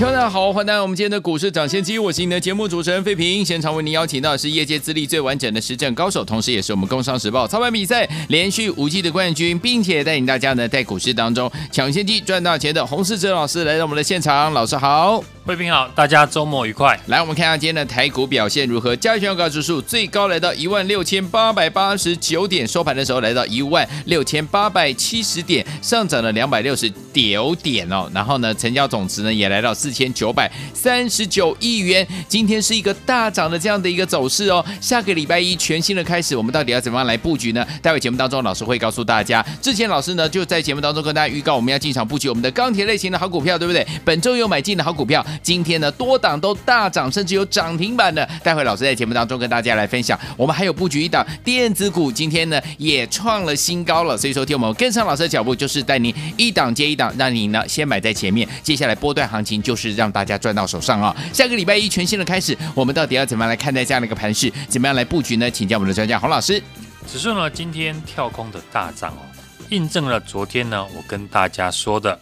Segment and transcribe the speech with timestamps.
[0.00, 3.44] 听众大家好，欢迎来到我们今天的股市涨先机，我是你的节目主持人费平。
[3.44, 14.50] 现场为您邀请到的是业界资历最完整的实战高手，同时也是我们工商时报操盘比赛连续五季的冠军，并且带领大家呢在股市当中抢先机赚大钱的洪世哲老师来到我们的现场。
[14.54, 16.98] 老师好，费平好，大家周末愉快。
[17.08, 18.96] 来，我们看一下今天的台股表现如何？
[18.96, 28.10] 加权指数最高来到一万六千八百八十九点，收盘的时候来到一万六千八百七十点，上涨了两百六十九点哦。
[28.14, 34.64] 然后呢，成交总值呢也来到四千九百三十九亿元，今天是一个大涨的这样的一个走势哦。
[34.80, 37.66] 下个礼拜一全新的开始，我们到底要怎么样来布局呢？
[37.82, 39.44] 待会节目当中，老师会告诉大家。
[39.60, 43.86] 之前老师呢就在节目当中跟大家预告，我们要进场布局我们的钢铁类型的好股票，对不对？
[44.04, 48.28] 本周有买进的好股票，今天呢多档都大涨，甚至有涨停板的。
[48.42, 50.18] 待会老师在节目当中跟大家来分享。
[50.36, 54.16] 我们还有布局一档电子股，今天呢也创了新高了。
[54.16, 58.48] 所以说，听我们跟上老师的脚步，就是带您一档接一档，让你呢先买在前面。
[58.62, 61.16] 接下来波段行情就让大家赚到手上啊！
[61.32, 64.52] 下个礼拜一全新的开始，我们到底要怎么样来看待这样的一个盘势？
[64.68, 65.50] 怎么样来布局呢？
[65.50, 66.62] 请教我们的专家洪老师。
[67.06, 69.22] 指数呢今天跳空的大涨哦，
[69.70, 72.18] 印证了昨天呢我跟大家说的，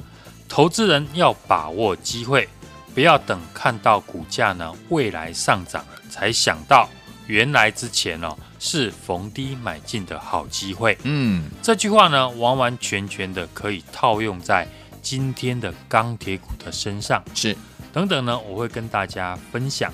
[0.48, 2.48] 投资人要把握机会，
[2.94, 6.88] 不要等看到股价呢未来上涨了才想到，
[7.26, 10.96] 原来之前哦是逢低买进的好机会。
[11.02, 14.66] 嗯，这句话呢完完全全的可以套用在
[15.10, 17.24] 今天的钢铁股的身上。
[17.34, 17.56] 是。
[17.94, 19.90] 等等呢，我会跟大家分享。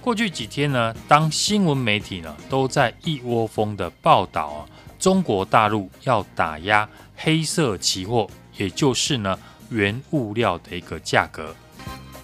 [0.00, 4.66] 过去几天呢，当新闻媒体呢都在一窝蜂的报道啊，
[4.98, 9.38] 中国大陆要打压黑色期货，也就是呢
[9.70, 11.54] 原物料的一个价格，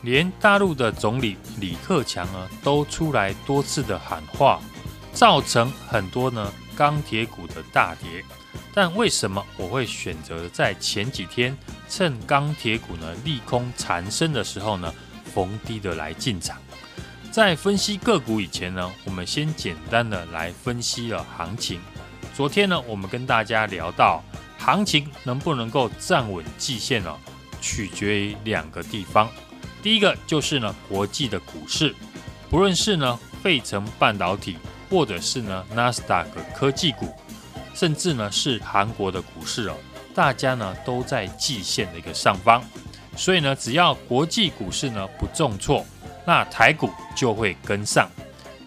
[0.02, 4.60] 连大陆的总理李克强呢都出来多次的喊话，
[5.12, 8.24] 造成很多呢钢铁股的大跌。
[8.74, 11.56] 但为什么我会选择在前几天
[11.88, 14.92] 趁钢铁股呢利空缠身的时候呢，
[15.32, 16.58] 逢低的来进场？
[17.30, 21.80] 在分析个股以前呢，我们先简单的来分析了行情。
[22.34, 24.22] 昨天呢，我们跟大家聊到，
[24.58, 27.16] 行情能不能够站稳季线呢，
[27.60, 29.28] 取决于两个地方。
[29.82, 31.94] 第一个就是呢，国际的股市，
[32.50, 34.56] 不论是呢费城半导体，
[34.90, 37.14] 或者是呢纳斯达克科技股。
[37.74, 39.76] 甚至呢是韩国的股市哦，
[40.14, 42.62] 大家呢都在季线的一个上方，
[43.16, 45.84] 所以呢只要国际股市呢不重挫，
[46.24, 48.08] 那台股就会跟上。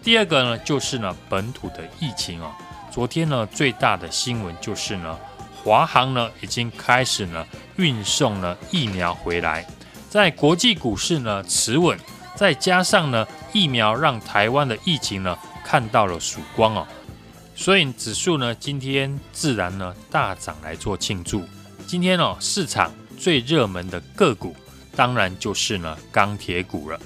[0.02, 2.52] 第二个呢就是呢本土的疫情哦，
[2.90, 5.18] 昨天呢最大的新闻就是呢
[5.64, 7.44] 华航呢已经开始呢
[7.76, 9.66] 运送了疫苗回来，
[10.08, 11.98] 在国际股市呢持稳，
[12.34, 16.86] 再加上呢疫苗让台湾的疫情呢看到了曙光哦。
[17.58, 21.42] 所以指数呢，今天自然呢大涨来做庆祝。
[21.88, 24.54] 今天哦，市场最热门的个股，
[24.94, 27.00] 当然就是呢钢铁股了。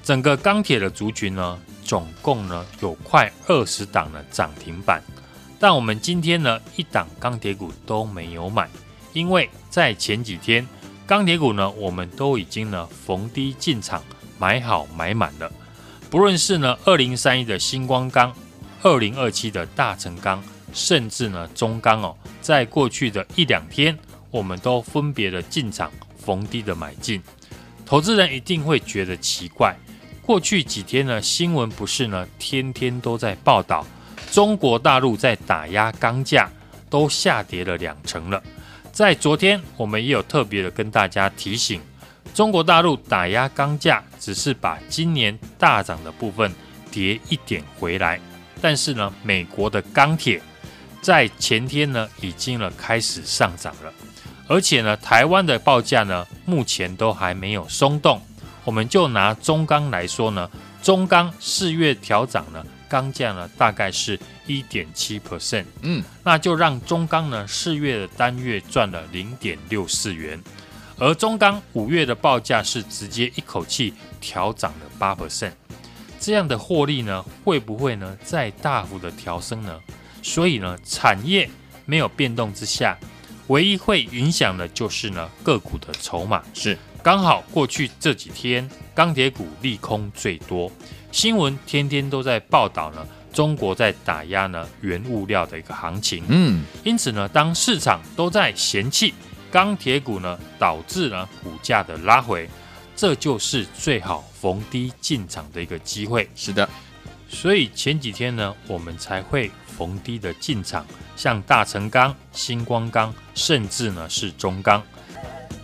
[0.00, 5.02] 整个钢铁的族群呢，总共呢有快二十档的涨停板。
[5.58, 8.70] 但我们今天呢，一档钢铁股都没有买，
[9.12, 10.64] 因为在前几天
[11.04, 14.00] 钢铁股呢，我们都已经呢逢低进场
[14.38, 15.50] 买好买满了。
[16.08, 18.32] 不论是呢二零三一的新光钢。
[18.82, 20.42] 二零二七的大成钢，
[20.72, 23.98] 甚至呢中钢哦，在过去的一两天，
[24.30, 27.22] 我们都分别的进场逢低的买进。
[27.84, 29.76] 投资人一定会觉得奇怪，
[30.22, 33.84] 过去几天呢新闻不是呢天天都在报道
[34.30, 36.48] 中国大陆在打压钢价，
[36.88, 38.42] 都下跌了两成了。
[38.92, 41.82] 在昨天我们也有特别的跟大家提醒，
[42.32, 46.50] 中国大陆打压钢价，只是把今年大涨的部分
[46.90, 48.18] 跌一点回来。
[48.60, 50.40] 但是呢，美国的钢铁
[51.00, 53.92] 在前天呢已经了开始上涨了，
[54.46, 58.20] 而且呢，台湾的报价呢目前都还没有松动。
[58.64, 60.48] 我们就拿中钢来说呢，
[60.82, 70.38] 中钢四月调涨呢，钢价呢大概是一点七 percent，嗯，那就让中钢呢四月的单月赚了零点六四元，
[70.98, 75.52] 而中钢五月的报价是直接一口气调涨了八 percent。
[76.20, 79.80] 这样的获利呢，会不会呢再大幅的调升呢？
[80.22, 81.48] 所以呢，产业
[81.86, 82.96] 没有变动之下，
[83.46, 86.42] 唯一会影响的就是呢个股的筹码。
[86.52, 90.70] 是刚好过去这几天钢铁股利空最多，
[91.10, 96.22] 新闻天天都在报道呢中国在打压呢原物料的一个行情。
[96.28, 99.14] 嗯，因此呢，当市场都在嫌弃
[99.50, 102.46] 钢铁股呢，导致呢股价的拉回，
[103.00, 106.28] 这就是最好逢低进场的一个机会。
[106.36, 106.68] 是的，
[107.30, 110.84] 所以前几天呢，我们才会逢低的进场，
[111.16, 114.82] 像大成钢、星光钢，甚至呢是中钢。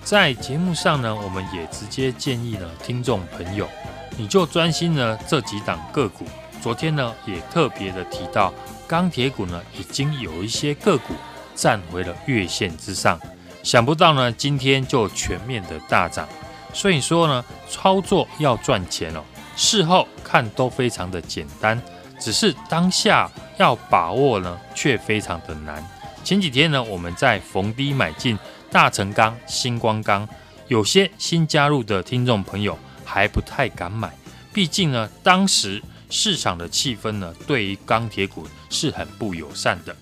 [0.03, 3.69] 在节目上呢，我们也直接建议呢，听众朋友，
[4.17, 6.25] 你就专心呢这几档个股。
[6.63, 8.51] 昨天呢，也特别的提到，
[8.89, 11.13] 钢铁股呢，已经有一些个股
[11.55, 13.21] 站回了月线之上。
[13.63, 16.27] 想不到呢，今天就全面的大涨。
[16.77, 19.23] 所以说呢，操作要赚钱哦，
[19.57, 21.81] 事后看都非常的简单，
[22.21, 25.83] 只是当下要把握呢，却非常的难。
[26.23, 28.39] 前几天呢，我们在逢低买进。
[28.69, 30.29] 大成钢、新光钢，
[30.67, 34.13] 有些新加入的听众朋友还不太敢买，
[34.53, 35.81] 毕竟呢，当时
[36.11, 39.97] 市场的气氛呢，对于钢铁股是很不友善的。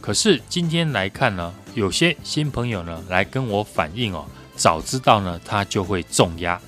[0.00, 4.26] 可是今天来看呢，有些新朋友呢来跟我反映哦，
[4.60, 6.60] 早知道呢，他就会重压。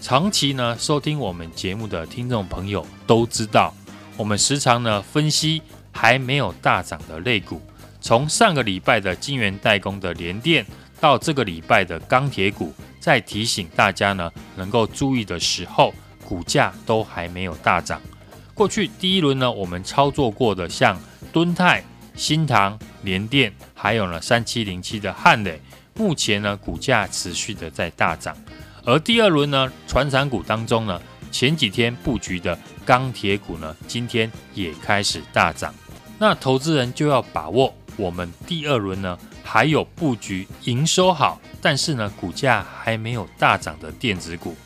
[0.00, 3.72] 长期呢收听我们节目的听众朋友都知道，
[4.16, 5.62] 我们时常呢分析
[5.92, 7.62] 还没有大涨的类股，
[8.00, 10.66] 从上个礼拜的晶圆代工的联电。
[10.98, 15.94] 到这个礼拜的钢铁股，在提醒大家呢，能够注意的时候，
[16.24, 18.00] 股价都还没有大涨。
[18.54, 20.98] 过去第一轮呢，我们操作过的像
[21.32, 21.84] 敦泰、
[22.14, 25.60] 新唐、联电，还有呢三七零七的汉磊，
[25.96, 28.36] 目前呢股价持续的在大涨。
[28.84, 31.00] 而第二轮呢，传产股当中呢，
[31.30, 35.74] 前几天布局的钢铁股呢，今天也开始大涨。
[36.18, 39.18] 那投资人就要把握我们第二轮呢。
[39.48, 44.56] 还有布局营收好，但是呢股价还没有大涨的电子股。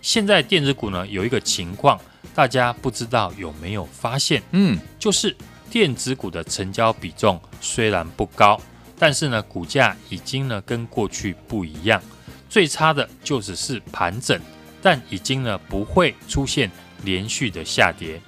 [0.00, 2.00] 现在电子股呢有一个情况，
[2.34, 4.42] 大家不知道有没有发现？
[4.52, 5.36] 嗯，就是
[5.68, 8.58] 电子股的成交比重虽然不高，
[9.00, 12.00] 但是呢股价已经呢跟过去不一样。
[12.48, 14.38] 最差的就只是盘整，
[14.82, 16.70] 但已经呢不会出现
[17.02, 18.20] 连续的下跌，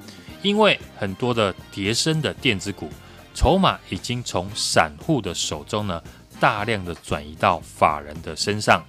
[0.42, 2.88] 因为很多的跌升的电子股。
[3.34, 6.02] 筹码已经从散户的手中呢，
[6.38, 8.84] 大量的转移到法人的身上，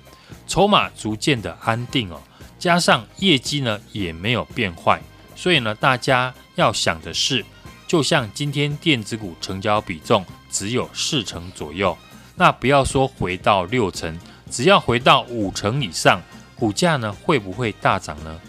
[0.48, 2.22] 筹码逐渐的安定哦，
[2.60, 5.02] 加上业绩呢也没有变坏，
[5.34, 7.44] 所以呢，大家要想的是，
[7.88, 11.98] 就像今天电子股成交比重只有四成左右，
[12.36, 14.18] 那不要说回到六成，
[14.50, 16.22] 只要回到五成以上，
[16.56, 18.40] 股价呢会不会大涨呢？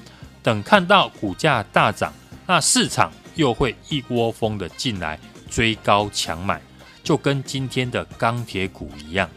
[0.42, 2.12] 等看到股价大涨，
[2.46, 5.18] 那市场又会一窝蜂的进来。
[5.50, 6.60] 追高抢买，
[7.04, 9.30] 就跟今天的钢铁股一样。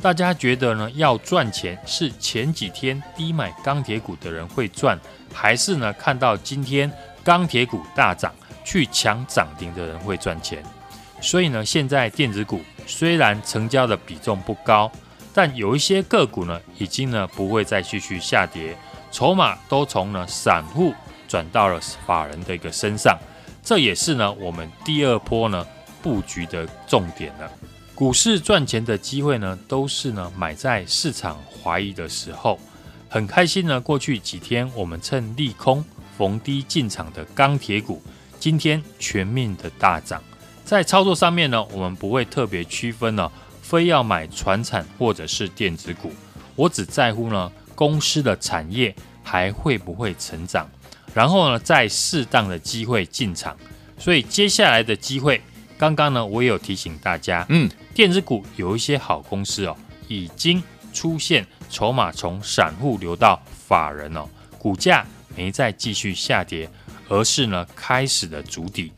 [0.00, 0.90] 大家觉得呢？
[0.92, 4.98] 要赚钱是前几天低买钢铁股的人会赚，
[5.34, 6.90] 还是呢看到今天
[7.22, 8.32] 钢铁股大涨
[8.64, 10.62] 去抢涨停的人会赚钱？
[11.24, 14.92] 所以呢，现在电子股虽然成交的比重不高，
[15.32, 18.76] 但有一些个股呢已经呢不会再继续下跌，
[19.10, 20.92] 筹码都从呢散户
[21.26, 23.18] 转到了法人的一个身上。
[23.62, 25.66] 这也是呢，我们第二波呢
[26.02, 27.50] 布局的重点了。
[27.94, 32.60] 股市赚钱的机会呢，都是呢买在市场怀疑的时候。
[33.08, 35.82] 很开心呢，过去几天我们趁利空
[36.18, 38.02] 逢低进场的钢铁股，
[38.38, 40.22] 今天全面的大涨。
[40.64, 43.30] 在操作上面呢，我们不会特别区分呢，
[43.62, 46.10] 非要买传产或者是电子股。
[46.56, 50.68] 我只在乎呢公司的产业还会不会成长。
[51.12, 53.56] 然后呢，在适当的机会进场，
[53.98, 55.40] 所以接下来的机会，
[55.78, 59.76] 刚刚呢，我也有提醒大家，嗯，电子股有一些好公司哦，
[60.08, 60.60] 已经
[60.92, 64.26] 出现筹码从散户流到法人哦，
[64.58, 65.06] 股价
[65.36, 66.68] 没再继续下跌，
[67.08, 68.90] 而是呢开始的筑底。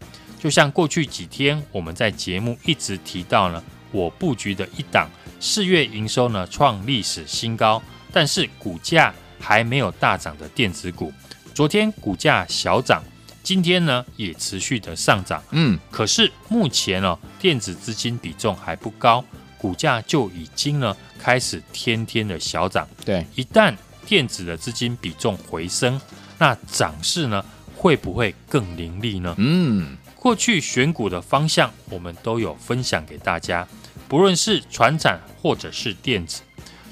[0.46, 3.60] 就像过去几天我们在节目一直提到呢，
[3.90, 5.10] 我布局的一档
[5.40, 11.12] 四月营收呢创历史新高，但是股价还没有大涨的电子股。
[11.52, 13.02] 昨天股价小涨，
[13.42, 15.42] 今天呢也持续的上涨。
[15.50, 19.24] 嗯，可是目前呢、哦，电子资金比重还不高，
[19.58, 22.86] 股价就已经呢开始天天的小涨。
[23.04, 23.74] 对，一旦
[24.06, 26.00] 电子的资金比重回升，
[26.38, 29.34] 那涨势呢会不会更凌厉呢？
[29.38, 33.64] 嗯，过去选股的方向我们都有分享给大家，
[34.08, 36.42] 不论是船产或者是电子，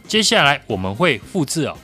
[0.06, 1.76] 接下来我们会复制哦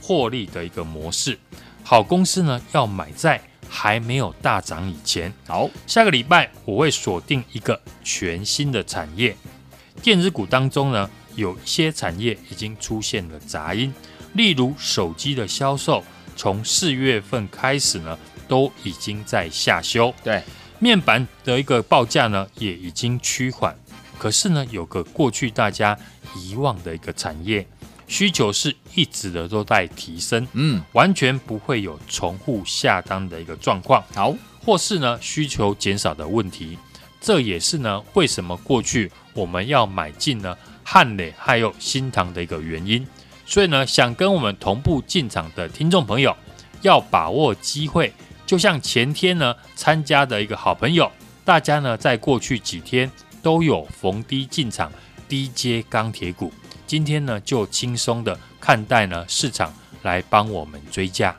[0.00, 1.36] 获利的一个模式。
[1.82, 5.34] 好公司呢，要买在还没有大涨以前。
[5.44, 9.36] 好，下个礼拜我会锁定一个全新的产业。
[10.02, 13.92] 电子股当中呢，有一些产业已经出现了杂音，
[14.34, 16.04] 例如手机的销售，
[16.36, 18.16] 从四月份开始呢，
[18.46, 20.14] 都已经在下修。
[20.22, 20.40] 对，
[20.82, 23.72] 面板的一个报价呢也已经趋缓。
[24.18, 25.96] 可是呢，有个过去大家
[26.36, 27.64] 遗忘的一个产业
[28.08, 34.02] 需求是一直的都在提升，嗯，完全不会有重复下单的一个状况。
[34.12, 34.34] 好，
[34.64, 36.76] 或是呢需求减少的问题，
[37.20, 43.06] 这也是呢为什么过去我们要买进呢汉磊还有新唐的一个原因。
[43.46, 46.36] 所以呢，想跟我们同步进场的听众朋友，
[46.80, 48.12] 要把握机会。
[48.46, 51.10] 就像前天呢参加的一个好朋友，
[51.44, 53.10] 大家呢在过去几天
[53.42, 54.92] 都有逢低进场
[55.28, 56.52] 低阶钢铁股，
[56.86, 59.72] 今天呢就轻松的看待呢市场
[60.02, 61.34] 来帮我们追价。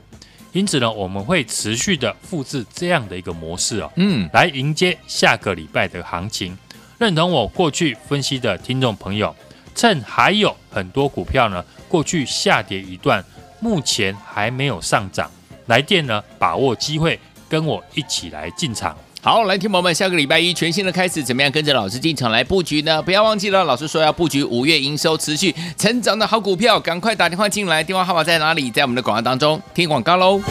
[0.52, 6.56] 因此呢，我们会持续的复制这样的一个模式哦，嗯，来迎接下个礼拜的行情。
[7.00, 9.36] 认同我过去分析的听众朋友，
[9.74, 11.66] 趁还有很多股票呢。
[11.90, 13.24] 过去下跌一段，
[13.60, 15.30] 目前还没有上涨，
[15.68, 18.96] 来电呢，把握机会，跟我一起来进场。
[19.22, 23.02] 好，来听朋友们，下个礼拜一全新的开始，怎么样跟着老师进场来布局呢？
[23.02, 28.70] 不要忘记了，老师说要布局五月营收持续成长的好股票，赶快打电话进来，电话号码在哪里？
[28.70, 30.42] 在我们的广告当中，听广告喽。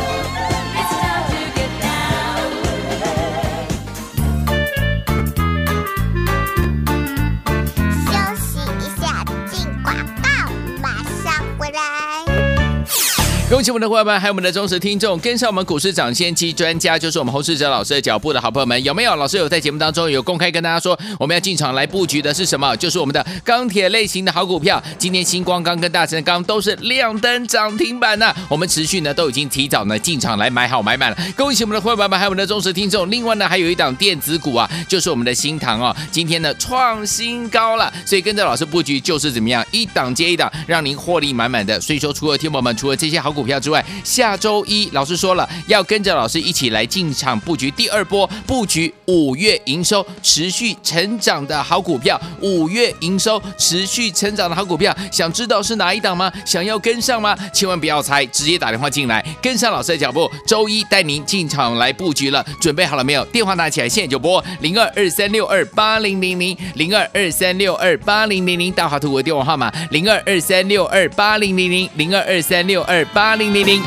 [13.53, 19.15] 恭喜我们的伙伴们，还有我们的忠实听众，跟上我们股市涨先机专家，就是我们洪世哲老师的脚步的好朋友们，有没有？
[19.15, 22.75] 老师有在节目当中有公开跟大家说，我们要进场来布局的是什么？
[22.77, 24.83] 就是我们的钢铁类型的好股票。
[24.97, 31.17] 今天星光钢跟大成钢都是亮灯涨停板呐、我们持续呢都已经提早呢进场来买好买满了。
[31.37, 33.11] 恭喜我们的伙伴们，还有我们的忠实听众。
[33.11, 41.79] 另外呢，还有一档电子股啊，就是我们的新唐哦，今天呢创新高了，所以跟着老师布局就是怎么样，一档接一档，让您获利满满的。
[41.79, 43.42] 所以说，除了听友们，除了这些好股。
[43.43, 52.21] 股票之外，下周一老师说了，要跟着老师一起来进场布局第二波，布局五月营收持续成长的好股票。
[52.41, 56.33] 五月营收持续成长的好股票，想知道是哪一档吗？
[56.47, 57.37] 想要跟上吗？
[57.53, 60.31] 千万不要猜，直接打电话进来，跟上老师的脚步。
[60.47, 63.25] 周一带您进场来布局了，准备好了没有？
[63.27, 73.32] 电话拿起来，现在就拨零二二三六二八零零零零二二三六二八零零零，大华图的电话号码零二二三六二八零零零零二二三六二八。
[73.37, 73.83] 零零零，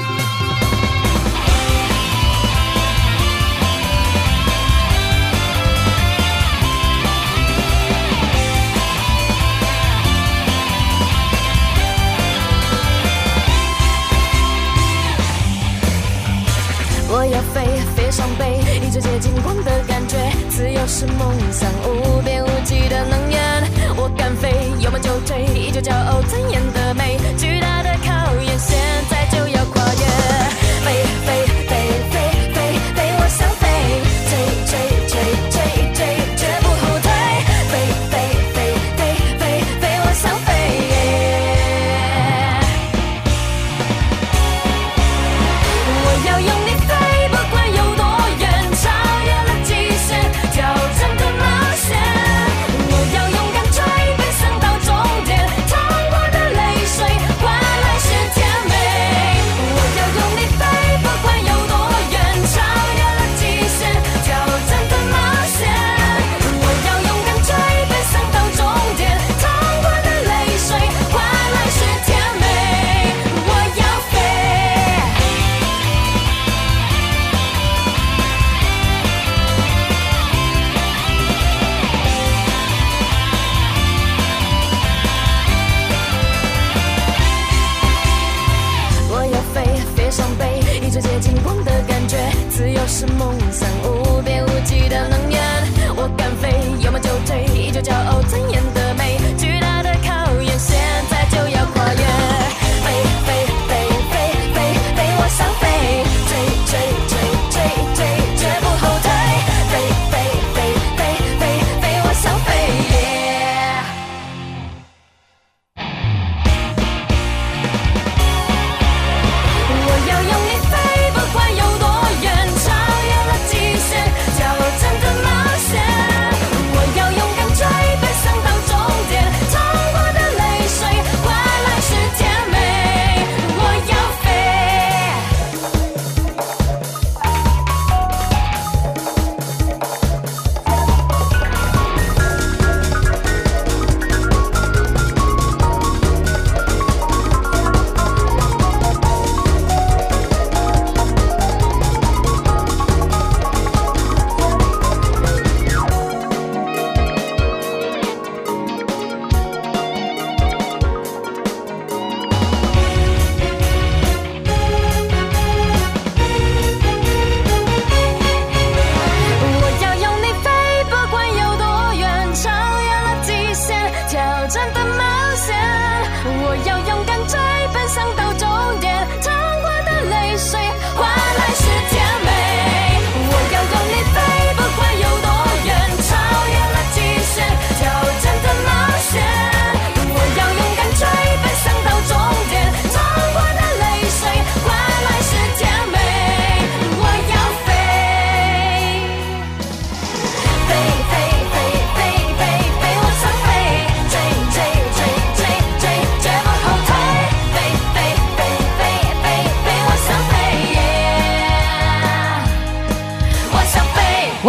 [17.07, 20.17] 我要飞，飞上北，一直接近光的感觉，
[20.49, 23.63] 自由是梦想，无边无际的能源，
[23.95, 26.54] 我敢飞，有梦就追，依旧骄傲尊严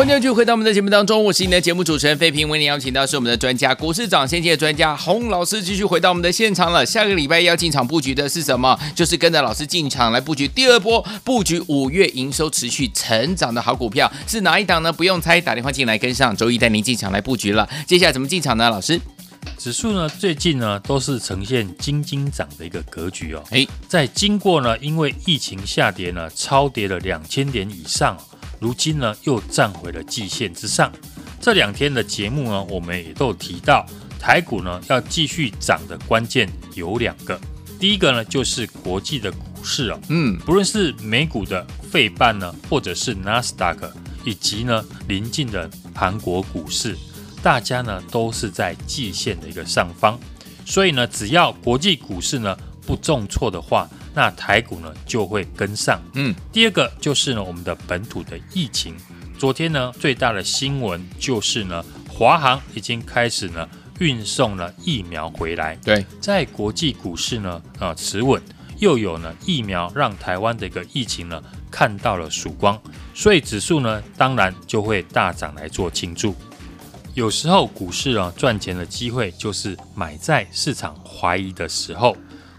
[0.07, 6.87] 欢迎继续回到我们的节目当中，我是你的节目主持人费平，为您邀请到是我们的专家，股市长先进的专家洪老师，继续回到我们的现场了。
[6.87, 8.79] 下个礼拜要进场布局的是什么？
[8.95, 14.93] 就是跟着老师进场来布局第二波，布局五月营收持续成长的好股票是哪一档呢？
[14.93, 17.69] 不用猜，打电话进来跟上，周一带您进场来布局了。
[17.85, 18.71] 接下来怎么进场呢？
[18.71, 19.01] 老师？
[19.59, 23.43] 指数呢，最近呢都是呈现惊惊涨的一个格局哦。
[23.51, 28.17] 诶，在经过呢因为疫情下跌呢超跌了两千点以上，
[28.61, 30.93] 如今呢又站回了季线之上。
[31.41, 33.87] 这两天的节目呢，我们也都有提到，
[34.19, 37.41] 台股呢要继续涨的关键有两个。
[37.79, 43.93] 第一个呢就是国际的股市哦，嗯，不论是美股的费半呢，或者是纳斯达克，
[44.25, 46.97] 以及呢邻近的韩国股市。
[47.43, 50.19] 大家呢都是在季线的一个上方，
[50.65, 56.01] 所以呢，只要国际股市呢不重挫的话，那台股呢就会跟上。
[56.15, 58.97] 嗯，第二个就是呢我们的本土的疫情，
[59.39, 63.69] 昨天呢最大的新闻就是呢华航已经开始呢
[63.99, 65.77] 运送了疫苗回来。
[65.85, 68.41] 对，在国际股市呢啊持稳，
[68.79, 72.81] 又有呢疫苗让台湾的一个疫情呢看到了曙光，
[73.13, 76.35] 所以指数呢当然就会大涨来做庆祝。
[77.13, 82.17] 有时候股市啊赚钱的机会就是买在市场怀疑的时候。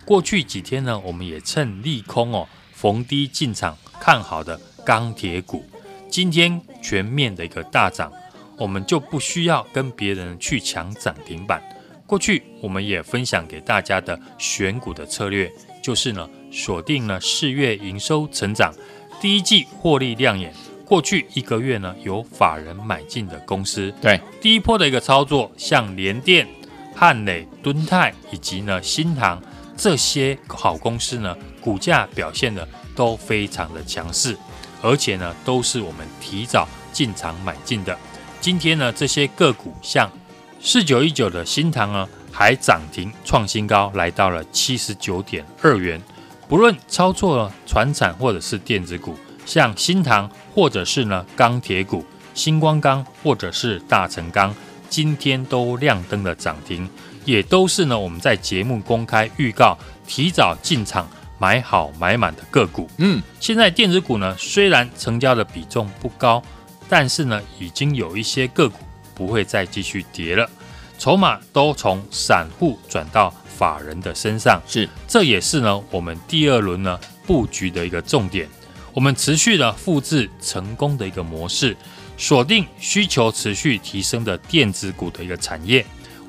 [0.07, 5.65] 过去几天呢，我们也趁利空哦逢低进场看好的钢铁股。
[6.09, 8.09] 今天全面的一个大涨，
[8.57, 11.61] 我们就不需要跟别人去抢涨停板。
[12.05, 15.51] 过去我们也分享给大家的选股的策略，
[15.83, 18.73] 就是呢锁定了四月营收成长，
[19.19, 20.53] 第一季获利亮眼。
[20.85, 26.47] 过去一个月呢，有法人买进的公司，对第一波的一个操作，像联电、
[26.95, 29.43] 汉磊、敦泰以及呢新唐
[29.77, 34.35] 这些好公司呢，股价表现的都非常的强势，
[34.81, 37.97] 而且呢都是我们提早进场买进的。
[38.41, 40.11] 今天呢这些个股像
[40.59, 46.01] 四九一九的新唐呢，还涨停创新高，来到了七十九点二元。
[46.49, 49.15] 不论操作了船产或者是电子股。
[49.45, 54.53] 像新唐，或者是呢钢铁股，星光钢或者是大成钢，
[54.89, 56.89] 今天都亮灯了涨停，
[57.27, 61.05] 也都是呢我们在节目公开预告，提早进场
[61.37, 62.89] 买好买满的个股。
[62.99, 66.41] 嗯，现在电子股呢虽然成交的比重不高，
[66.87, 68.77] 但是呢已经有一些个股
[69.13, 70.49] 不会再继续跌了，
[70.97, 78.47] 筹码都从散户转到法人的身上，是，这也是呢我们第二轮呢布局的一个重点。
[78.93, 81.75] 我们持续的复制成功的一个模式，
[82.17, 85.85] 锁定需求持续提升的电子股的一个产业，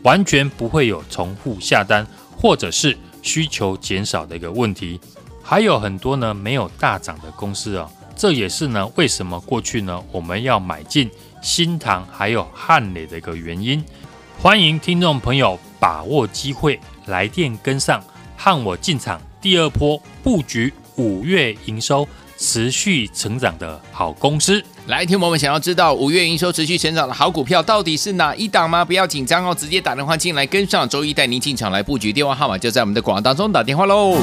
[0.09, 4.99] 完全不会有重复下单或者是需求减少的一个问题。
[5.43, 11.11] 还有很多呢没有大涨的公司啊，这也是呢为什么过去呢我们要买进
[11.43, 13.85] 新塘还有汉磊的一个原因。
[14.39, 18.03] 欢迎听众朋友把握机会来电跟上，
[18.35, 22.09] 和我进场第二波布局五月营收。
[22.39, 28.85] 持续成长的好公司，来听我们想要知道五月营收持续成长的好股票到底是哪一档吗？
[28.85, 34.17] 不要紧张哦，直接打电话进来跟上，周一带您进场来布局，电话号码就在我们的广告当中，打电话喽。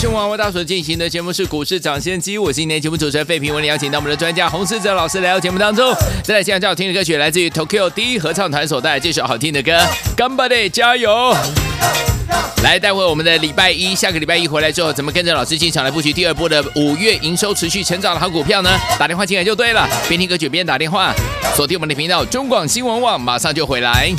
[0.00, 5.94] 中广新闻网为大家所进行的节目是股市涨先机，我是今天节目主持人费平，为您邀请到我们的专家洪士哲老师来到节目当中。
[6.24, 9.72] 再来，现在最好听的歌曲来自于 Tokyo 第一合唱团所带来这首好听的歌
[10.16, 11.10] 《干巴爹加油》。
[12.62, 18.70] 来，待会我们的礼拜一，下个礼拜一回来之后，怎么跟着老师进场来布局第二波的五月营收持续成长的好股票呢？
[18.98, 21.14] 打电话进来就对了，边听歌曲边打电话，
[21.54, 24.10] 锁定我们的频道中广新闻网，马上就回来。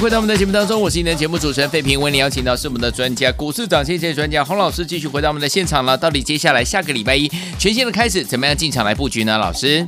[0.00, 5.94] 回到我们的节目当中，我是你的节目主持人费平，为你邀请到是我们的专家股市涨跌线专家洪老师，继续回到我们的现场了。
[5.94, 9.36] 到底接下来下个礼拜一全新的开始，怎么样进场来布局呢？
[9.36, 9.86] 老师，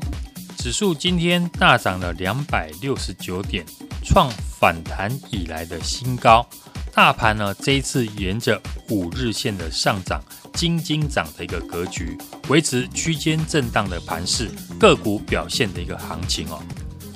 [0.58, 3.64] 指数今天大涨了两百六十九点，
[4.04, 6.46] 创反弹以来的新高。
[6.92, 10.22] 大盘呢，这一次沿着五日线的上涨，
[10.52, 12.18] 金金涨的一个格局，
[12.50, 16.62] 维持区间震荡的盘势，个股表现的一个行情哦。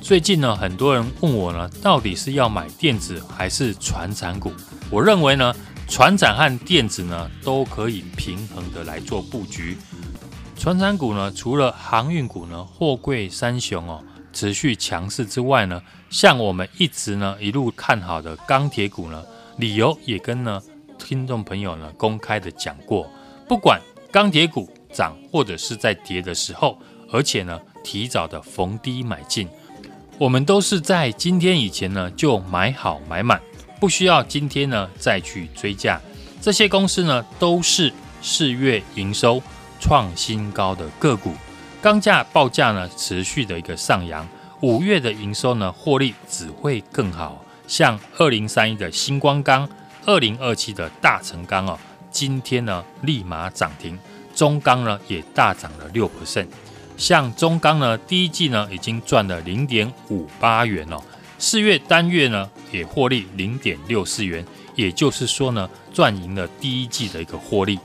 [0.06, 4.52] 最近呢，很多人问我呢，到底是要买电子还是传产股？
[4.88, 5.52] 我认为呢，
[5.88, 9.76] 船产和电子呢都可以平衡的来做布局。
[10.56, 14.00] 传产股呢，除了航运股呢，货柜三雄哦
[14.32, 19.20] 持续强势之外呢，像我们一直呢一路看好的钢铁股呢。
[19.58, 20.62] 理由也跟呢
[20.98, 23.10] 听众朋友呢公开的讲过，
[23.48, 23.80] 不管
[24.12, 26.78] 钢铁股涨或者是在跌的时候，
[27.10, 29.48] 而且呢提早的逢低买进，
[30.18, 33.38] 我们都是在今天以前呢就买好买满，
[33.78, 36.00] 不需要今天呢再去追价。
[36.40, 39.42] 这些公司呢都是四月营收
[39.78, 41.34] 创新高的个股，
[41.82, 44.26] 钢价报价呢持续的一个上扬，
[44.62, 47.44] 五月的营收呢获利只会更好。
[47.66, 49.68] 像二零三一的新光钢，
[50.06, 51.78] 二零二七的大成钢哦，
[52.10, 53.98] 今天呢立马涨停，
[54.34, 56.46] 中钢呢也大涨了六 percent。
[56.96, 61.02] 像中钢呢，第一季呢已经赚了零点五八元哦，
[61.38, 67.78] 四月单月呢也获利零点六四元，也就是说呢赚赢了第一季的一个获利。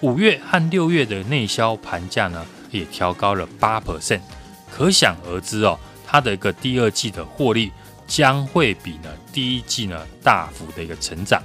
[0.00, 4.20] 五月和六月的内销盘价呢也调高了八 percent，
[4.70, 7.72] 可想而知哦，它的一个第二季的获利。
[8.06, 11.42] 将会比呢第一季呢大幅的一个成长，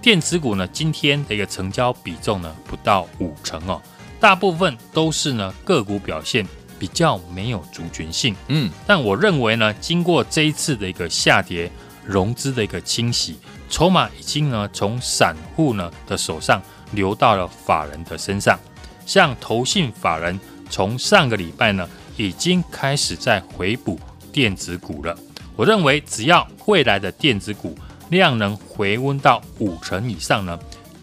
[0.00, 3.82] 电子股呢今天的一个成交比重呢不到五成哦，
[4.20, 6.46] 大部分都是呢个股表现
[6.78, 11.70] 比较没有族群性，嗯，但我认为呢经过这一次的一个下跌，
[12.04, 13.36] 融资的一个清洗，
[13.68, 18.58] 筹码已经呢从散户呢的手上流到了法人的身上，
[19.06, 20.38] 像投信法人
[20.70, 23.98] 从上个礼拜呢已经开始在回补
[24.32, 25.16] 电子股了。
[25.56, 27.76] 我认为，只要未来的电子股
[28.10, 30.56] 量能回温到五成以上呢，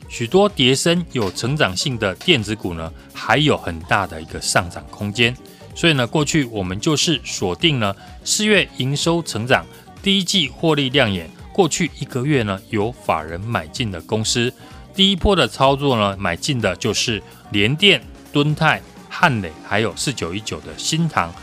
[0.08, 5.36] 许多叠升有成长性的电子股呢，还有很大的一个上涨空间。
[5.74, 9.66] 所以呢，过去我们就是锁定了四月营收成长、
[10.02, 14.54] 第一季获利亮眼、过去一个月呢有法人买进的公司。
[14.94, 21.34] 第一波的操作呢，买进的就是联电、敦泰、汉磊，还有四九一九的新塘。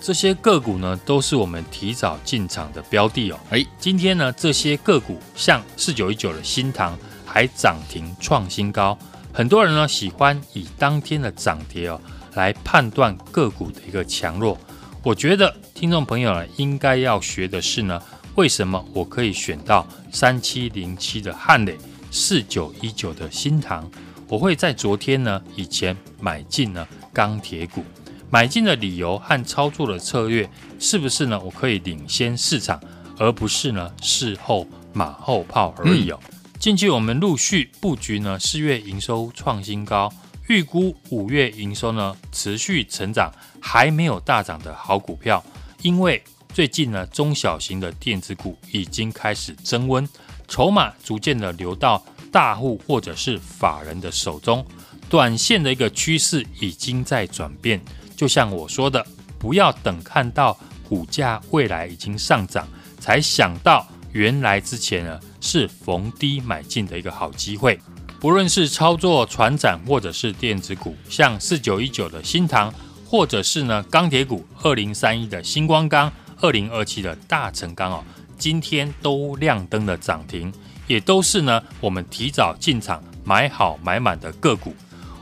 [0.00, 3.40] 这些个股呢，都是我们提早进场的标的哦。
[3.50, 6.96] 哎，今天呢，这些个股像四九一九的新唐
[7.30, 8.98] 还涨停创新高，
[9.32, 12.00] 很多人呢喜欢以当天的涨跌哦
[12.34, 14.58] 来判断个股的一个强弱。
[15.02, 18.02] 我觉得听众朋友呢，应该要学的是呢，
[18.34, 21.76] 为什么我可以选到三七零七的汉磊，
[22.10, 23.88] 四九一九的新唐，
[24.26, 27.84] 我会在昨天呢以前买进呢钢铁股。
[28.30, 31.40] 买进的理由和操作的策略是不是呢？
[31.40, 32.78] 我可以领先市场，
[33.18, 36.20] 而不是呢事后马后炮而已哦。
[36.58, 40.12] 近期我们陆续布局呢，四月营收创新高，
[40.48, 45.42] 预估五月营收呢持续成长，还没有大涨的好股票。
[45.82, 46.20] 因为
[46.52, 50.06] 最近呢，中小型的电子股已经开始增温，
[50.48, 54.66] 筹码逐渐的流到大户或者是法人的手中，
[55.08, 57.80] 短线的一个趋势已经在转变。
[58.16, 59.06] 就像我说的，
[59.38, 62.66] 不要等看到股价未来已经上涨，
[62.98, 67.80] 才想到原来之前呢是逢低买进的一个好机会。
[68.20, 72.70] 不论是操作船展或者是电子股，像四九一九的新唐，
[73.06, 78.04] 或者是呢钢铁股二零三一的星光钢、二零二七的大成钢哦，
[78.36, 80.52] 今天都亮灯的涨停，
[80.86, 84.76] 也都是呢我们提早进场买好买满的个股。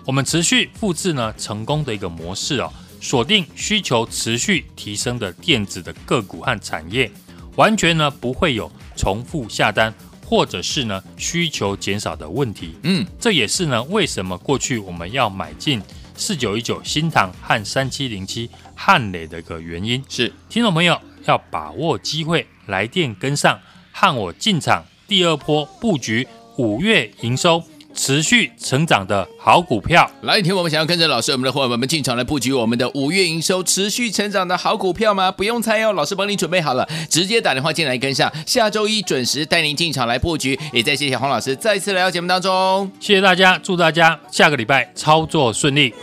[0.04, 2.72] 我们持续复制呢成功的一个模式哦。
[2.98, 7.08] 锁定需求持续提升的电子的个股和产业，
[7.54, 9.94] 完全呢不会有重复下单
[10.26, 12.74] 或者是呢需求减少的问题。
[12.82, 15.80] 嗯，这也是呢为什么过去我们要买进
[16.16, 20.02] 四九一九新塘和三七零七汉磊的一个原因。
[20.08, 23.60] 是，听众朋友要把握机会来电跟上，
[23.92, 27.62] 和我进场第二波布局五月营收。
[27.96, 35.32] 持续成长的好股票，来，听我们想要跟着老师，我们的伙伴们进场来布局我们的五月营收持续成长的好股票吗？
[35.32, 40.58] 不用猜哦，老师帮你准备好了，直接打电话进来跟上，下周一准时带您进场来布局。
[40.72, 45.94] 也再谢谢黄老师再次来到节目当中，谢谢大家，祝大家下个礼拜操作顺利。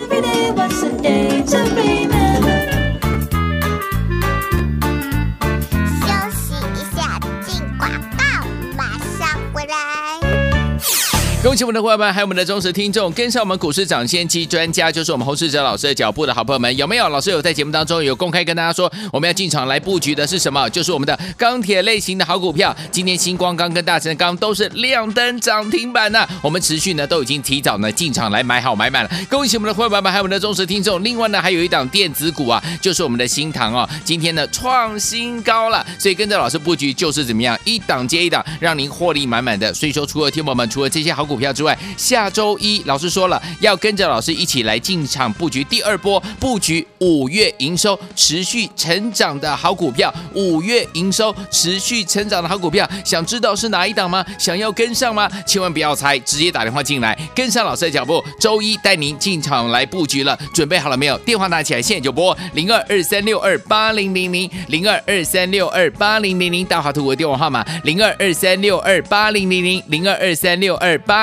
[11.44, 17.10] 恭喜我们的伙伴们，还有我们的忠实听众，跟上我们股市涨先机专家，就是我们洪世哲老师的脚步的好朋友们，有没有？
[17.10, 20.70] 老师有在节目当中有公开跟大家说，我们要进场来布局的是什么？
[20.70, 22.74] 就是我们的钢铁类型的好股票。
[22.92, 29.10] 今天星光钢跟大成钢都是亮灯涨停板呐、我们持续呢都已经提早呢进场来买好买满了。
[29.30, 31.04] 恭喜我们的伙伴们，还有我们的忠实听众。
[31.04, 39.74] 另外呢，还有一档电子股啊，就是我们的新唐哦，今天呢创新高了，所以跟着老师布局就是怎么样，一档接一档，让您获利满满的。
[39.74, 50.14] 所以说，除了听友们，除了这些好股股票之外，下周一，老师说了，要跟着老师一起来进场布局第二波，布局五月营收持续成长的好股票。
[50.36, 54.24] 五月营收持续成长的好股票，想知道是哪一档吗？
[54.38, 55.28] 想要跟上吗？
[55.48, 58.24] 千万不要猜，直接打电话进来，跟上老师的脚步。
[58.40, 61.18] 周一带您进场来布局了，准备好了没有？
[61.20, 71.23] 电话拿起来，现在就拨零二二三六二八零零零零二二三六二八零零零，大华图的电话号码零二二三六二八零零零零二二三六二八